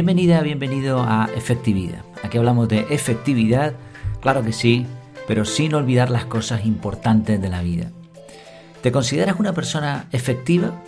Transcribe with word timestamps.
Bienvenida, 0.00 0.40
bienvenido 0.40 1.02
a 1.02 1.28
Efectividad. 1.36 2.02
Aquí 2.22 2.38
hablamos 2.38 2.70
de 2.70 2.86
efectividad, 2.88 3.74
claro 4.22 4.42
que 4.42 4.54
sí, 4.54 4.86
pero 5.28 5.44
sin 5.44 5.74
olvidar 5.74 6.08
las 6.08 6.24
cosas 6.24 6.64
importantes 6.64 7.38
de 7.38 7.50
la 7.50 7.60
vida. 7.60 7.90
¿Te 8.80 8.92
consideras 8.92 9.38
una 9.38 9.52
persona 9.52 10.06
efectiva? 10.10 10.82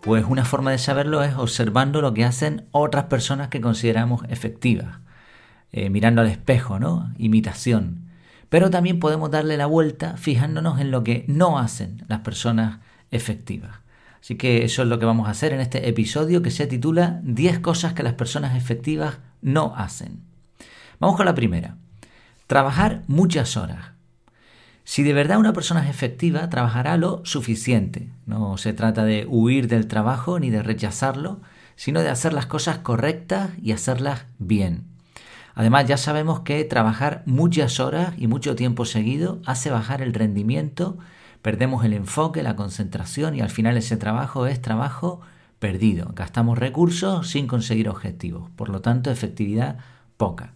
Pues 0.00 0.24
una 0.28 0.44
forma 0.44 0.72
de 0.72 0.78
saberlo 0.78 1.22
es 1.22 1.36
observando 1.36 2.02
lo 2.02 2.14
que 2.14 2.24
hacen 2.24 2.66
otras 2.72 3.04
personas 3.04 3.46
que 3.46 3.60
consideramos 3.60 4.22
efectivas. 4.28 4.98
Eh, 5.70 5.88
mirando 5.88 6.20
al 6.20 6.26
espejo, 6.26 6.80
¿no? 6.80 7.14
Imitación. 7.18 8.10
Pero 8.48 8.70
también 8.70 8.98
podemos 8.98 9.30
darle 9.30 9.56
la 9.56 9.66
vuelta 9.66 10.16
fijándonos 10.16 10.80
en 10.80 10.90
lo 10.90 11.04
que 11.04 11.24
no 11.28 11.60
hacen 11.60 12.02
las 12.08 12.22
personas 12.22 12.80
efectivas. 13.12 13.85
Así 14.26 14.34
que 14.34 14.64
eso 14.64 14.82
es 14.82 14.88
lo 14.88 14.98
que 14.98 15.06
vamos 15.06 15.28
a 15.28 15.30
hacer 15.30 15.52
en 15.52 15.60
este 15.60 15.88
episodio 15.88 16.42
que 16.42 16.50
se 16.50 16.66
titula 16.66 17.20
10 17.22 17.60
cosas 17.60 17.92
que 17.92 18.02
las 18.02 18.14
personas 18.14 18.56
efectivas 18.56 19.18
no 19.40 19.72
hacen. 19.76 20.18
Vamos 20.98 21.16
con 21.16 21.26
la 21.26 21.36
primera. 21.36 21.76
Trabajar 22.48 23.04
muchas 23.06 23.56
horas. 23.56 23.92
Si 24.82 25.04
de 25.04 25.12
verdad 25.12 25.38
una 25.38 25.52
persona 25.52 25.84
es 25.84 25.90
efectiva, 25.90 26.50
trabajará 26.50 26.96
lo 26.96 27.24
suficiente. 27.24 28.10
No 28.26 28.56
se 28.56 28.72
trata 28.72 29.04
de 29.04 29.26
huir 29.28 29.68
del 29.68 29.86
trabajo 29.86 30.40
ni 30.40 30.50
de 30.50 30.64
rechazarlo, 30.64 31.40
sino 31.76 32.00
de 32.00 32.08
hacer 32.08 32.32
las 32.32 32.46
cosas 32.46 32.78
correctas 32.78 33.50
y 33.62 33.70
hacerlas 33.70 34.24
bien. 34.40 34.88
Además, 35.54 35.86
ya 35.86 35.98
sabemos 35.98 36.40
que 36.40 36.64
trabajar 36.64 37.22
muchas 37.26 37.78
horas 37.78 38.12
y 38.18 38.26
mucho 38.26 38.56
tiempo 38.56 38.86
seguido 38.86 39.40
hace 39.46 39.70
bajar 39.70 40.02
el 40.02 40.14
rendimiento 40.14 40.98
Perdemos 41.46 41.84
el 41.84 41.92
enfoque, 41.92 42.42
la 42.42 42.56
concentración 42.56 43.36
y 43.36 43.40
al 43.40 43.50
final 43.50 43.76
ese 43.76 43.96
trabajo 43.96 44.48
es 44.48 44.60
trabajo 44.60 45.20
perdido. 45.60 46.10
Gastamos 46.12 46.58
recursos 46.58 47.30
sin 47.30 47.46
conseguir 47.46 47.88
objetivos. 47.88 48.50
Por 48.56 48.68
lo 48.68 48.80
tanto, 48.80 49.12
efectividad 49.12 49.78
poca. 50.16 50.54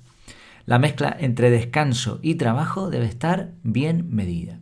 La 0.66 0.80
mezcla 0.80 1.16
entre 1.16 1.48
descanso 1.48 2.18
y 2.22 2.34
trabajo 2.34 2.90
debe 2.90 3.06
estar 3.06 3.52
bien 3.62 4.12
medida. 4.12 4.58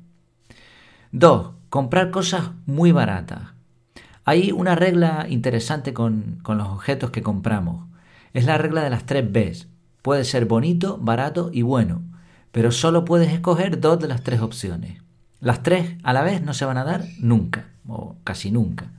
2. 1.12 1.52
Comprar 1.70 2.10
cosas 2.10 2.50
muy 2.66 2.92
baratas. 2.92 3.54
Hay 4.26 4.52
una 4.52 4.74
regla 4.74 5.24
interesante 5.30 5.94
con, 5.94 6.40
con, 6.42 6.58
los 6.58 6.68
objetos 6.68 7.10
que 7.10 7.22
compramos. 7.22 7.86
Es 8.34 8.44
la 8.44 8.58
regla 8.58 8.82
de 8.82 8.90
las 8.90 9.06
tres 9.06 9.32
Bs. 9.32 9.68
Puede 10.02 10.26
ser 10.26 10.44
bonito, 10.44 10.98
barato 10.98 11.48
y 11.54 11.62
bueno, 11.62 12.02
pero 12.52 12.70
solo 12.70 13.06
puedes 13.06 13.32
escoger 13.32 13.80
dos 13.80 13.98
de 13.98 14.08
las 14.08 14.22
tres 14.22 14.42
opciones. 14.42 15.07
Las 15.40 15.62
tres 15.62 15.96
a 16.02 16.12
la 16.12 16.22
vez 16.22 16.42
no 16.42 16.54
se 16.54 16.64
van 16.64 16.78
a 16.78 16.84
dar 16.84 17.04
nunca, 17.20 17.68
o 17.86 18.16
casi 18.24 18.50
nunca. 18.50 18.90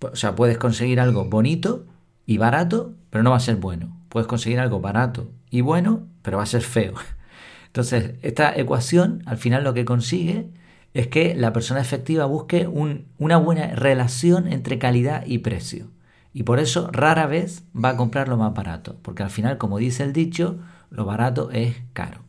O 0.00 0.16
sea, 0.16 0.34
puedes 0.34 0.58
conseguir 0.58 1.00
algo 1.00 1.26
bonito 1.26 1.86
y 2.26 2.38
barato, 2.38 2.94
pero 3.10 3.22
no 3.22 3.30
va 3.30 3.36
a 3.36 3.40
ser 3.40 3.56
bueno. 3.56 3.96
Puedes 4.08 4.26
conseguir 4.26 4.58
algo 4.58 4.80
barato 4.80 5.30
y 5.50 5.60
bueno, 5.60 6.06
pero 6.22 6.38
va 6.38 6.42
a 6.42 6.46
ser 6.46 6.62
feo. 6.62 6.94
Entonces, 7.66 8.14
esta 8.22 8.56
ecuación 8.56 9.22
al 9.26 9.38
final 9.38 9.62
lo 9.62 9.74
que 9.74 9.84
consigue 9.84 10.50
es 10.94 11.06
que 11.06 11.34
la 11.36 11.52
persona 11.52 11.80
efectiva 11.80 12.24
busque 12.24 12.66
una 12.66 13.36
buena 13.36 13.68
relación 13.76 14.48
entre 14.48 14.78
calidad 14.78 15.24
y 15.26 15.38
precio. 15.38 15.86
Y 16.32 16.44
por 16.44 16.58
eso 16.58 16.88
rara 16.92 17.26
vez 17.26 17.64
va 17.72 17.90
a 17.90 17.96
comprar 17.96 18.28
lo 18.28 18.36
más 18.36 18.54
barato, 18.54 18.98
porque 19.02 19.22
al 19.22 19.30
final, 19.30 19.58
como 19.58 19.78
dice 19.78 20.02
el 20.02 20.12
dicho, 20.12 20.58
lo 20.90 21.04
barato 21.04 21.50
es 21.52 21.76
caro. 21.92 22.22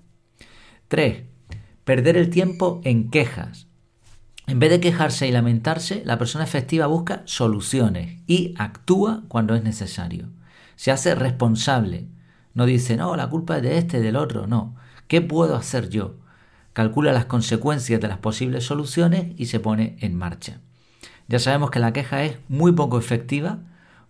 3. 0.87 1.23
Perder 1.83 2.17
el 2.17 2.29
tiempo 2.29 2.81
en 2.83 3.09
quejas. 3.09 3.67
En 4.47 4.59
vez 4.59 4.69
de 4.69 4.79
quejarse 4.79 5.27
y 5.27 5.31
lamentarse, 5.31 6.03
la 6.05 6.17
persona 6.17 6.43
efectiva 6.43 6.85
busca 6.87 7.23
soluciones 7.25 8.19
y 8.27 8.53
actúa 8.57 9.23
cuando 9.27 9.55
es 9.55 9.63
necesario. 9.63 10.29
Se 10.75 10.91
hace 10.91 11.15
responsable. 11.15 12.07
No 12.53 12.65
dice, 12.65 12.97
no, 12.97 13.15
la 13.15 13.29
culpa 13.29 13.57
es 13.57 13.63
de 13.63 13.77
este, 13.77 13.99
del 14.01 14.15
otro. 14.15 14.47
No. 14.47 14.75
¿Qué 15.07 15.21
puedo 15.21 15.55
hacer 15.55 15.89
yo? 15.89 16.15
Calcula 16.73 17.13
las 17.13 17.25
consecuencias 17.25 17.99
de 17.99 18.07
las 18.07 18.17
posibles 18.17 18.65
soluciones 18.65 19.33
y 19.37 19.47
se 19.47 19.59
pone 19.59 19.97
en 20.01 20.15
marcha. 20.15 20.59
Ya 21.27 21.39
sabemos 21.39 21.71
que 21.71 21.79
la 21.79 21.93
queja 21.93 22.23
es 22.23 22.37
muy 22.47 22.73
poco 22.73 22.97
efectiva 22.97 23.59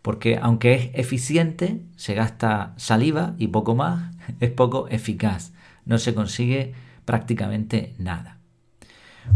porque 0.02 0.40
aunque 0.42 0.74
es 0.74 0.90
eficiente, 0.94 1.84
se 1.96 2.16
gasta 2.16 2.74
saliva 2.78 3.36
y 3.38 3.48
poco 3.48 3.76
más, 3.76 4.16
es 4.40 4.52
poco 4.52 4.88
eficaz. 4.90 5.54
No 5.86 5.98
se 5.98 6.14
consigue 6.14 6.74
prácticamente 7.12 7.94
nada. 7.98 8.38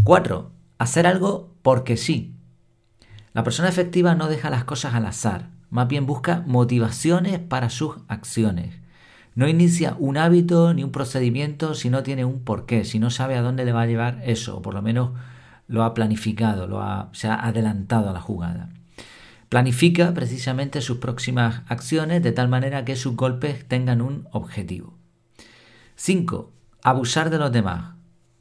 4. 0.05 0.49
Hacer 0.77 1.05
algo 1.05 1.53
porque 1.61 1.97
sí. 1.97 2.33
La 3.33 3.43
persona 3.43 3.67
efectiva 3.67 4.15
no 4.15 4.29
deja 4.29 4.49
las 4.49 4.63
cosas 4.63 4.93
al 4.93 5.05
azar, 5.05 5.49
más 5.69 5.89
bien 5.89 6.05
busca 6.05 6.41
motivaciones 6.47 7.37
para 7.39 7.69
sus 7.69 7.97
acciones. 8.07 8.75
No 9.33 9.49
inicia 9.49 9.97
un 9.99 10.15
hábito 10.15 10.73
ni 10.73 10.85
un 10.85 10.93
procedimiento 10.93 11.73
si 11.73 11.89
no 11.89 12.01
tiene 12.01 12.23
un 12.23 12.45
porqué, 12.45 12.85
si 12.85 12.97
no 12.97 13.09
sabe 13.09 13.35
a 13.35 13.41
dónde 13.41 13.65
le 13.65 13.73
va 13.73 13.81
a 13.81 13.87
llevar 13.87 14.21
eso, 14.23 14.55
o 14.55 14.61
por 14.61 14.73
lo 14.73 14.81
menos 14.81 15.11
lo 15.67 15.83
ha 15.83 15.93
planificado, 15.93 16.67
lo 16.67 16.81
ha, 16.81 17.09
se 17.11 17.27
ha 17.27 17.45
adelantado 17.45 18.09
a 18.09 18.13
la 18.13 18.21
jugada. 18.21 18.69
Planifica 19.49 20.13
precisamente 20.13 20.79
sus 20.79 20.99
próximas 20.99 21.63
acciones 21.67 22.23
de 22.23 22.31
tal 22.31 22.47
manera 22.47 22.85
que 22.85 22.95
sus 22.95 23.17
golpes 23.17 23.67
tengan 23.67 24.01
un 24.01 24.29
objetivo. 24.31 24.97
5. 25.95 26.54
Abusar 26.87 27.31
de 27.31 27.39
los 27.39 27.51
demás. 27.51 27.95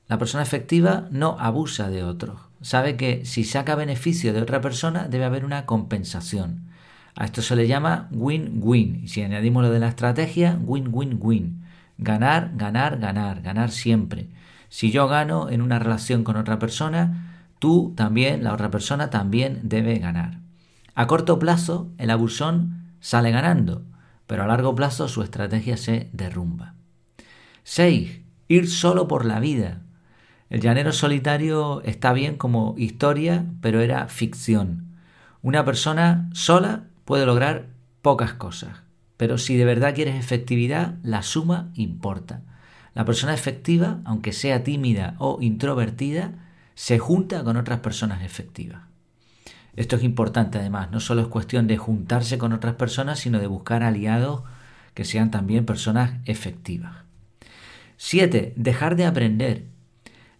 La 0.06 0.18
persona 0.18 0.42
efectiva 0.42 1.08
no 1.10 1.38
abusa 1.40 1.88
de 1.88 2.04
otros. 2.04 2.38
Sabe 2.60 2.94
que 2.98 3.24
si 3.24 3.42
saca 3.42 3.74
beneficio 3.74 4.34
de 4.34 4.42
otra 4.42 4.60
persona 4.60 5.08
debe 5.08 5.24
haber 5.24 5.46
una 5.46 5.64
compensación. 5.64 6.68
A 7.14 7.24
esto 7.24 7.40
se 7.40 7.56
le 7.56 7.66
llama 7.66 8.10
win-win. 8.10 9.00
Y 9.04 9.08
si 9.08 9.22
añadimos 9.22 9.62
lo 9.62 9.70
de 9.70 9.78
la 9.78 9.88
estrategia, 9.88 10.58
win-win-win. 10.62 11.64
Ganar, 11.96 12.50
ganar, 12.56 12.98
ganar, 12.98 13.40
ganar 13.40 13.70
siempre. 13.70 14.28
Si 14.68 14.90
yo 14.90 15.08
gano 15.08 15.48
en 15.48 15.62
una 15.62 15.78
relación 15.78 16.22
con 16.22 16.36
otra 16.36 16.58
persona, 16.58 17.46
tú 17.60 17.94
también, 17.96 18.44
la 18.44 18.52
otra 18.52 18.70
persona 18.70 19.08
también 19.08 19.60
debe 19.62 19.98
ganar. 19.98 20.40
A 20.94 21.06
corto 21.06 21.38
plazo, 21.38 21.88
el 21.96 22.10
abusón 22.10 22.92
sale 23.00 23.30
ganando, 23.30 23.86
pero 24.26 24.42
a 24.42 24.46
largo 24.46 24.74
plazo 24.74 25.08
su 25.08 25.22
estrategia 25.22 25.78
se 25.78 26.10
derrumba. 26.12 26.74
6 27.62 28.23
ir 28.54 28.70
solo 28.70 29.08
por 29.08 29.24
la 29.24 29.40
vida. 29.40 29.82
El 30.50 30.60
llanero 30.60 30.92
solitario 30.92 31.82
está 31.82 32.12
bien 32.12 32.36
como 32.36 32.74
historia, 32.78 33.46
pero 33.60 33.80
era 33.80 34.08
ficción. 34.08 34.96
Una 35.42 35.64
persona 35.64 36.28
sola 36.32 36.84
puede 37.04 37.26
lograr 37.26 37.66
pocas 38.02 38.34
cosas, 38.34 38.82
pero 39.16 39.38
si 39.38 39.56
de 39.56 39.64
verdad 39.64 39.94
quieres 39.94 40.16
efectividad, 40.16 40.94
la 41.02 41.22
suma 41.22 41.70
importa. 41.74 42.42
La 42.94 43.04
persona 43.04 43.34
efectiva, 43.34 44.00
aunque 44.04 44.32
sea 44.32 44.62
tímida 44.62 45.16
o 45.18 45.38
introvertida, 45.40 46.32
se 46.74 46.98
junta 46.98 47.42
con 47.42 47.56
otras 47.56 47.80
personas 47.80 48.22
efectivas. 48.22 48.82
Esto 49.76 49.96
es 49.96 50.04
importante 50.04 50.58
además, 50.58 50.90
no 50.92 51.00
solo 51.00 51.22
es 51.22 51.26
cuestión 51.26 51.66
de 51.66 51.78
juntarse 51.78 52.38
con 52.38 52.52
otras 52.52 52.74
personas, 52.74 53.18
sino 53.18 53.40
de 53.40 53.48
buscar 53.48 53.82
aliados 53.82 54.42
que 54.94 55.04
sean 55.04 55.32
también 55.32 55.66
personas 55.66 56.20
efectivas. 56.26 57.04
7. 58.06 58.52
Dejar 58.56 58.96
de 58.96 59.06
aprender. 59.06 59.64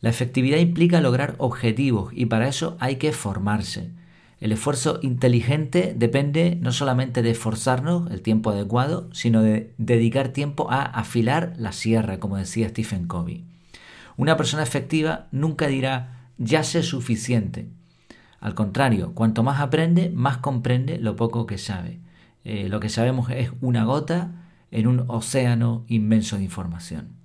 La 0.03 0.11
efectividad 0.11 0.59
implica 0.59 1.01
lograr 1.01 1.35
objetivos 1.39 2.13
y 2.15 2.27
para 2.27 2.47
eso 2.47 2.77
hay 2.79 2.97
que 2.97 3.11
formarse. 3.13 3.91
El 4.39 4.53
esfuerzo 4.53 4.99
inteligente 5.01 5.95
depende 5.97 6.59
no 6.61 6.73
solamente 6.73 7.23
de 7.23 7.31
esforzarnos 7.31 8.11
el 8.11 8.21
tiempo 8.21 8.51
adecuado, 8.51 9.09
sino 9.15 9.41
de 9.41 9.73
dedicar 9.79 10.29
tiempo 10.29 10.71
a 10.71 10.83
afilar 10.83 11.55
la 11.57 11.73
sierra, 11.73 12.21
como 12.21 12.37
decía 12.37 12.69
Stephen 12.69 13.07
Covey. 13.07 13.47
Una 14.19 14.37
persona 14.37 14.63
efectiva 14.63 15.29
nunca 15.33 15.67
dirá 15.67 16.29
ya 16.37 16.65
sé 16.65 16.83
suficiente. 16.83 17.71
Al 18.41 18.55
contrario, 18.55 19.15
cuanto 19.15 19.43
más 19.43 19.63
aprende, 19.63 20.11
más 20.11 20.37
comprende 20.37 20.99
lo 20.99 21.17
poco 21.17 21.47
que 21.47 21.57
sabe. 21.57 21.99
Eh, 22.45 22.69
lo 22.69 22.79
que 22.79 22.91
sabemos 22.91 23.31
es 23.31 23.53
una 23.63 23.85
gota 23.85 24.51
en 24.71 24.87
un 24.87 25.07
océano 25.09 25.87
inmenso 25.89 26.37
de 26.37 26.45
información. 26.45 27.24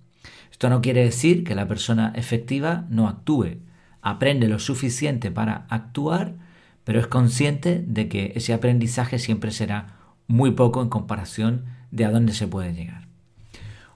Esto 0.60 0.70
no 0.70 0.82
quiere 0.82 1.06
decir 1.06 1.46
que 1.46 1.56
la 1.56 1.70
persona 1.70 2.12
efectiva 2.18 2.86
no 2.90 3.08
actúe. 3.08 3.60
Aprende 4.02 4.50
lo 4.50 4.60
suficiente 4.60 5.32
para 5.32 5.66
actuar, 5.70 6.36
pero 6.84 7.00
es 7.00 7.08
consciente 7.08 7.82
de 7.88 8.10
que 8.10 8.34
ese 8.36 8.52
aprendizaje 8.52 9.20
siempre 9.20 9.52
será 9.52 9.96
muy 10.28 10.52
poco 10.52 10.82
en 10.82 10.90
comparación 10.90 11.64
de 11.92 12.04
a 12.04 12.12
dónde 12.12 12.34
se 12.34 12.46
puede 12.46 12.74
llegar. 12.74 13.08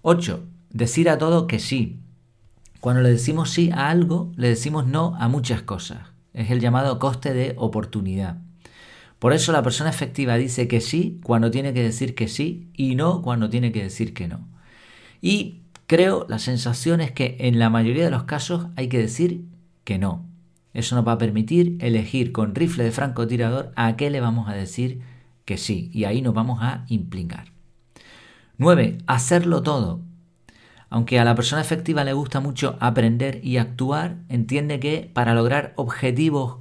8. 0.04 0.42
Decir 0.70 1.10
a 1.10 1.18
todo 1.18 1.48
que 1.48 1.60
sí. 1.60 2.00
Cuando 2.80 3.02
le 3.02 3.12
decimos 3.12 3.50
sí 3.50 3.70
a 3.74 3.90
algo, 3.90 4.32
le 4.38 4.48
decimos 4.48 4.88
no 4.88 5.18
a 5.18 5.28
muchas 5.28 5.64
cosas. 5.64 6.14
Es 6.34 6.50
el 6.50 6.62
llamado 6.62 6.98
coste 6.98 7.34
de 7.34 7.56
oportunidad. 7.58 8.38
Por 9.20 9.34
eso 9.34 9.52
la 9.52 9.64
persona 9.64 9.90
efectiva 9.90 10.38
dice 10.38 10.70
que 10.70 10.80
sí 10.80 11.20
cuando 11.24 11.52
tiene 11.52 11.74
que 11.74 11.84
decir 11.84 12.16
que 12.16 12.30
sí 12.30 12.70
y 12.74 12.96
no 12.96 13.22
cuando 13.22 13.50
tiene 13.50 13.74
que 13.74 13.84
decir 13.84 14.14
que 14.14 14.30
no. 14.30 14.48
Y 15.22 15.63
Creo, 15.88 16.26
la 16.30 16.40
sensación 16.40 17.02
es 17.02 17.12
que 17.12 17.38
en 17.40 17.60
la 17.60 17.70
mayoría 17.70 18.06
de 18.06 18.12
los 18.12 18.24
casos 18.24 18.68
hay 18.76 18.88
que 18.88 19.00
decir 19.00 19.46
que 19.84 19.98
no. 19.98 20.26
Eso 20.74 20.96
nos 20.96 21.08
va 21.08 21.14
a 21.14 21.18
permitir 21.18 21.78
elegir 21.82 22.32
con 22.32 22.56
rifle 22.56 22.84
de 22.84 22.92
francotirador 22.92 23.72
a 23.76 23.96
qué 23.96 24.10
le 24.10 24.22
vamos 24.22 24.50
a 24.50 24.54
decir 24.54 25.02
que 25.46 25.58
sí, 25.58 25.92
y 25.94 26.06
ahí 26.06 26.22
nos 26.22 26.34
vamos 26.34 26.60
a 26.62 26.86
implicar. 26.88 27.52
9. 28.58 29.00
Hacerlo 29.08 29.62
todo. 29.62 30.00
Aunque 30.90 31.20
a 31.20 31.26
la 31.26 31.36
persona 31.36 31.62
efectiva 31.62 32.04
le 32.04 32.14
gusta 32.14 32.40
mucho 32.40 32.78
aprender 32.80 33.40
y 33.44 33.58
actuar, 33.58 34.18
entiende 34.30 34.80
que 34.80 35.10
para 35.12 35.34
lograr 35.34 35.74
objetivos 35.76 36.58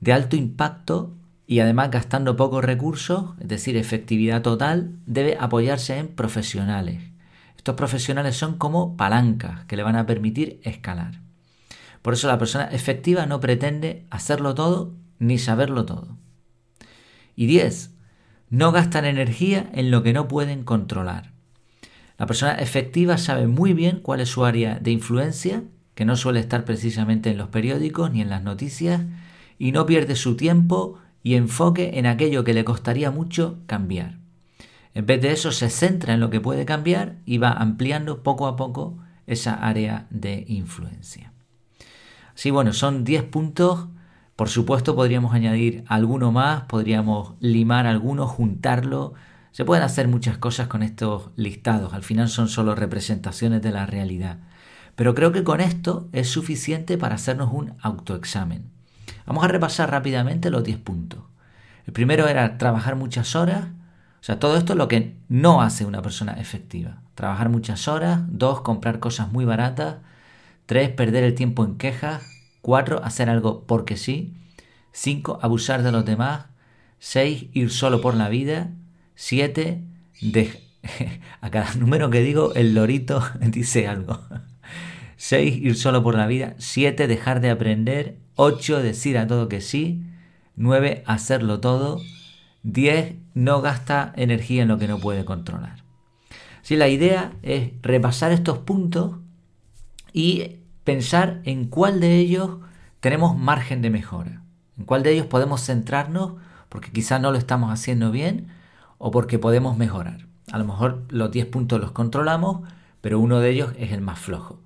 de 0.00 0.12
alto 0.12 0.36
impacto 0.36 1.14
y 1.46 1.60
además 1.60 1.90
gastando 1.90 2.36
pocos 2.36 2.64
recursos, 2.64 3.34
es 3.40 3.48
decir, 3.48 3.76
efectividad 3.76 4.42
total, 4.42 4.92
debe 5.06 5.36
apoyarse 5.38 5.98
en 5.98 6.08
profesionales. 6.08 7.11
Estos 7.62 7.76
profesionales 7.76 8.36
son 8.36 8.58
como 8.58 8.96
palancas 8.96 9.66
que 9.66 9.76
le 9.76 9.84
van 9.84 9.94
a 9.94 10.04
permitir 10.04 10.60
escalar. 10.64 11.20
Por 12.02 12.12
eso 12.12 12.26
la 12.26 12.36
persona 12.36 12.64
efectiva 12.64 13.24
no 13.26 13.38
pretende 13.38 14.04
hacerlo 14.10 14.56
todo 14.56 14.96
ni 15.20 15.38
saberlo 15.38 15.84
todo. 15.84 16.18
Y 17.36 17.46
10. 17.46 17.94
No 18.50 18.72
gastan 18.72 19.04
energía 19.04 19.70
en 19.74 19.92
lo 19.92 20.02
que 20.02 20.12
no 20.12 20.26
pueden 20.26 20.64
controlar. 20.64 21.34
La 22.18 22.26
persona 22.26 22.54
efectiva 22.54 23.16
sabe 23.16 23.46
muy 23.46 23.74
bien 23.74 24.00
cuál 24.00 24.18
es 24.18 24.30
su 24.30 24.44
área 24.44 24.80
de 24.80 24.90
influencia, 24.90 25.62
que 25.94 26.04
no 26.04 26.16
suele 26.16 26.40
estar 26.40 26.64
precisamente 26.64 27.30
en 27.30 27.38
los 27.38 27.50
periódicos 27.50 28.10
ni 28.10 28.22
en 28.22 28.28
las 28.28 28.42
noticias, 28.42 29.02
y 29.56 29.70
no 29.70 29.86
pierde 29.86 30.16
su 30.16 30.36
tiempo 30.36 30.98
y 31.22 31.36
enfoque 31.36 31.96
en 32.00 32.06
aquello 32.06 32.42
que 32.42 32.54
le 32.54 32.64
costaría 32.64 33.12
mucho 33.12 33.60
cambiar. 33.66 34.21
En 34.94 35.06
vez 35.06 35.22
de 35.22 35.32
eso 35.32 35.52
se 35.52 35.70
centra 35.70 36.14
en 36.14 36.20
lo 36.20 36.30
que 36.30 36.40
puede 36.40 36.64
cambiar 36.64 37.16
y 37.24 37.38
va 37.38 37.52
ampliando 37.52 38.22
poco 38.22 38.46
a 38.46 38.56
poco 38.56 38.98
esa 39.26 39.54
área 39.54 40.06
de 40.10 40.44
influencia. 40.48 41.32
Sí, 42.34 42.50
bueno, 42.50 42.72
son 42.72 43.04
10 43.04 43.24
puntos. 43.24 43.88
Por 44.36 44.48
supuesto 44.48 44.94
podríamos 44.94 45.34
añadir 45.34 45.84
alguno 45.86 46.32
más, 46.32 46.62
podríamos 46.62 47.34
limar 47.40 47.86
alguno, 47.86 48.26
juntarlo. 48.26 49.14
Se 49.52 49.64
pueden 49.64 49.84
hacer 49.84 50.08
muchas 50.08 50.38
cosas 50.38 50.68
con 50.68 50.82
estos 50.82 51.30
listados. 51.36 51.92
Al 51.92 52.02
final 52.02 52.28
son 52.28 52.48
solo 52.48 52.74
representaciones 52.74 53.62
de 53.62 53.70
la 53.70 53.86
realidad. 53.86 54.38
Pero 54.94 55.14
creo 55.14 55.32
que 55.32 55.44
con 55.44 55.60
esto 55.60 56.08
es 56.12 56.28
suficiente 56.28 56.98
para 56.98 57.14
hacernos 57.14 57.50
un 57.52 57.74
autoexamen. 57.80 58.70
Vamos 59.26 59.44
a 59.44 59.48
repasar 59.48 59.90
rápidamente 59.90 60.50
los 60.50 60.64
10 60.64 60.78
puntos. 60.78 61.20
El 61.86 61.92
primero 61.92 62.28
era 62.28 62.58
trabajar 62.58 62.96
muchas 62.96 63.34
horas. 63.36 63.68
O 64.22 64.24
sea, 64.24 64.38
todo 64.38 64.56
esto 64.56 64.74
es 64.74 64.78
lo 64.78 64.86
que 64.86 65.16
no 65.28 65.62
hace 65.62 65.84
una 65.84 66.00
persona 66.00 66.34
efectiva. 66.40 67.02
Trabajar 67.16 67.48
muchas 67.48 67.88
horas. 67.88 68.20
Dos, 68.28 68.60
comprar 68.60 69.00
cosas 69.00 69.32
muy 69.32 69.44
baratas. 69.44 69.96
Tres, 70.64 70.90
perder 70.90 71.24
el 71.24 71.34
tiempo 71.34 71.64
en 71.64 71.76
quejas. 71.76 72.22
Cuatro, 72.60 73.02
hacer 73.02 73.28
algo 73.28 73.64
porque 73.66 73.96
sí. 73.96 74.32
Cinco, 74.92 75.40
abusar 75.42 75.82
de 75.82 75.90
los 75.90 76.04
demás. 76.04 76.46
Seis, 77.00 77.46
ir 77.52 77.70
solo 77.70 78.00
por 78.00 78.14
la 78.14 78.28
vida. 78.28 78.70
Siete, 79.16 79.82
a 81.40 81.50
cada 81.50 81.74
número 81.74 82.08
que 82.08 82.20
digo, 82.20 82.54
el 82.54 82.76
lorito 82.76 83.22
dice 83.40 83.88
algo. 83.88 84.20
6. 85.16 85.58
Ir 85.62 85.76
solo 85.76 86.02
por 86.02 86.16
la 86.16 86.28
vida. 86.28 86.54
7. 86.58 87.08
Dejar 87.08 87.40
de 87.40 87.50
aprender. 87.50 88.18
8. 88.36 88.82
Decir 88.82 89.18
a 89.18 89.26
todo 89.26 89.48
que 89.48 89.60
sí. 89.60 90.02
9. 90.56 91.02
Hacerlo 91.06 91.60
todo. 91.60 92.00
10. 92.62 93.21
No 93.34 93.60
gasta 93.60 94.12
energía 94.16 94.62
en 94.62 94.68
lo 94.68 94.78
que 94.78 94.88
no 94.88 94.98
puede 94.98 95.24
controlar. 95.24 95.82
Si 96.62 96.76
la 96.76 96.88
idea 96.88 97.32
es 97.42 97.72
repasar 97.82 98.32
estos 98.32 98.58
puntos 98.58 99.16
y 100.12 100.58
pensar 100.84 101.40
en 101.44 101.66
cuál 101.66 102.00
de 102.00 102.16
ellos 102.16 102.58
tenemos 103.00 103.36
margen 103.36 103.82
de 103.82 103.90
mejora. 103.90 104.42
En 104.78 104.84
cuál 104.84 105.02
de 105.02 105.12
ellos 105.12 105.26
podemos 105.26 105.60
centrarnos 105.62 106.34
porque 106.68 106.90
quizás 106.90 107.20
no 107.20 107.32
lo 107.32 107.38
estamos 107.38 107.72
haciendo 107.72 108.10
bien 108.10 108.48
o 108.98 109.10
porque 109.10 109.38
podemos 109.38 109.76
mejorar. 109.76 110.26
A 110.50 110.58
lo 110.58 110.64
mejor 110.64 111.04
los 111.10 111.30
10 111.30 111.46
puntos 111.46 111.80
los 111.80 111.92
controlamos, 111.92 112.68
pero 113.00 113.18
uno 113.18 113.40
de 113.40 113.50
ellos 113.50 113.74
es 113.78 113.92
el 113.92 114.00
más 114.00 114.18
flojo. 114.18 114.62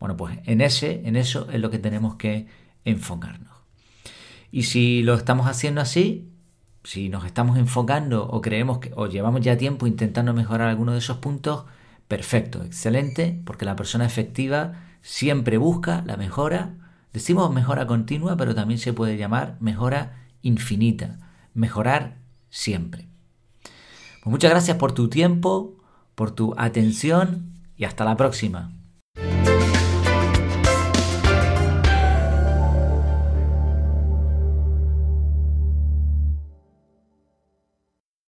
Bueno, 0.00 0.16
pues 0.16 0.38
en 0.44 0.60
ese, 0.60 1.02
en 1.06 1.16
eso 1.16 1.48
es 1.50 1.60
lo 1.60 1.70
que 1.70 1.78
tenemos 1.78 2.16
que 2.16 2.46
enfocarnos. 2.84 3.52
Y 4.50 4.64
si 4.64 5.02
lo 5.02 5.14
estamos 5.14 5.46
haciendo 5.46 5.80
así, 5.80 6.28
si 6.84 7.08
nos 7.08 7.24
estamos 7.24 7.56
enfocando 7.58 8.28
o 8.28 8.40
creemos 8.40 8.78
que 8.78 8.92
o 8.94 9.06
llevamos 9.06 9.40
ya 9.40 9.56
tiempo 9.56 9.86
intentando 9.86 10.34
mejorar 10.34 10.68
alguno 10.68 10.92
de 10.92 10.98
esos 10.98 11.16
puntos, 11.16 11.64
perfecto, 12.06 12.62
excelente, 12.62 13.40
porque 13.44 13.64
la 13.64 13.74
persona 13.74 14.04
efectiva 14.04 14.74
siempre 15.00 15.56
busca 15.56 16.02
la 16.06 16.16
mejora. 16.16 16.74
Decimos 17.12 17.52
mejora 17.52 17.86
continua, 17.86 18.36
pero 18.36 18.54
también 18.54 18.78
se 18.78 18.92
puede 18.92 19.16
llamar 19.16 19.56
mejora 19.60 20.26
infinita, 20.42 21.18
mejorar 21.54 22.18
siempre. 22.50 23.08
Pues 23.62 24.30
muchas 24.30 24.50
gracias 24.50 24.76
por 24.76 24.92
tu 24.92 25.08
tiempo, 25.08 25.76
por 26.14 26.30
tu 26.32 26.54
atención 26.58 27.52
y 27.76 27.84
hasta 27.84 28.04
la 28.04 28.16
próxima. 28.16 28.72